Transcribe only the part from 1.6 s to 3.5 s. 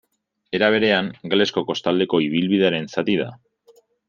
kostaldeko ibilbidearen zati da.